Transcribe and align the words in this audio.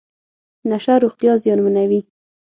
نشه 0.69 0.93
روغتیا 1.03 1.33
زیانمنوي. 1.41 1.99